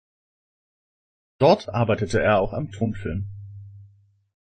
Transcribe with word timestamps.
Dort 1.37 1.69
arbeitete 1.69 2.23
er 2.23 2.39
auch 2.39 2.53
am 2.53 2.71
Tonfilm. 2.71 3.27